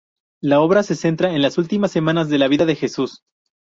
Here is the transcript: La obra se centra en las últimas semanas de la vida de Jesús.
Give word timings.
La 0.41 0.61
obra 0.61 0.81
se 0.81 0.95
centra 0.95 1.31
en 1.31 1.43
las 1.43 1.59
últimas 1.59 1.91
semanas 1.91 2.27
de 2.27 2.39
la 2.39 2.47
vida 2.47 2.65
de 2.65 2.75
Jesús. 2.75 3.21